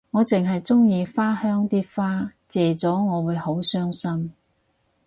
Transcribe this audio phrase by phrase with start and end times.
[0.09, 4.33] 我淨係鍾意花香啲花謝咗我會好傷心